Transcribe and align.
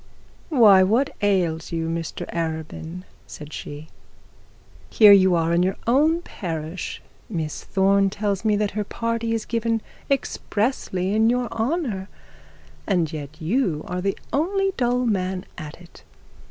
'Why, 0.49 0.81
what 0.81 1.15
ails 1.21 1.71
you, 1.71 1.87
Mr 1.87 2.25
Arabin?' 2.33 3.03
said 3.27 3.53
she, 3.53 3.89
'here 4.89 5.11
you 5.11 5.35
are 5.35 5.53
in 5.53 5.61
your 5.61 5.75
own 5.85 6.23
parish; 6.23 7.03
Miss 7.29 7.63
Thorne 7.63 8.09
tells 8.09 8.43
me 8.43 8.55
that 8.55 8.71
her 8.71 8.83
party 8.83 9.31
is 9.35 9.45
given 9.45 9.79
expressly 10.09 11.13
in 11.13 11.29
your 11.29 11.47
honour; 11.53 12.09
and 12.87 13.13
yet 13.13 13.39
you 13.39 13.83
are 13.85 14.01
the 14.01 14.17
only 14.33 14.73
dull 14.75 15.05
man 15.05 15.45
in 15.59 15.65
it. 15.65 16.01